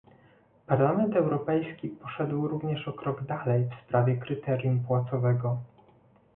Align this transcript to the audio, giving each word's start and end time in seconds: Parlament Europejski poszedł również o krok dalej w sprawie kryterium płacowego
Parlament 0.67 1.15
Europejski 1.15 1.87
poszedł 1.89 2.47
również 2.47 2.87
o 2.87 2.93
krok 2.93 3.23
dalej 3.23 3.63
w 3.69 3.87
sprawie 3.87 4.17
kryterium 4.17 4.79
płacowego 4.79 5.57